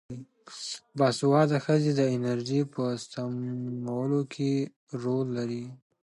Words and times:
باسواده 0.97 1.57
ښځې 1.65 1.91
د 1.95 2.01
انرژۍ 2.15 2.61
په 2.73 2.83
سپمولو 3.03 4.21
کې 4.33 4.51
رول 5.03 5.27
لري. 5.37 5.65